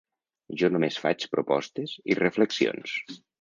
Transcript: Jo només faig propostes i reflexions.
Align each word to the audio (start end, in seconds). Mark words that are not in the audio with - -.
Jo 0.61 0.69
només 0.75 0.97
faig 1.03 1.25
propostes 1.33 1.93
i 2.15 2.19
reflexions. 2.21 2.97